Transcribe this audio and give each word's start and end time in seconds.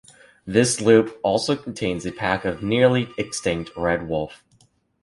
This 0.47 0.81
loop 0.81 1.19
also 1.21 1.55
contains 1.55 2.07
a 2.07 2.11
pack 2.11 2.43
of 2.43 2.61
the 2.61 2.65
nearly 2.65 3.09
extinct 3.19 3.69
red 3.77 4.07
wolf. 4.09 4.43